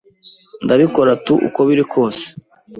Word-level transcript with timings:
Ndabikora 0.65 1.11
tu 1.25 1.33
uko 1.47 1.59
biri 1.67 1.83
kose 1.93 2.25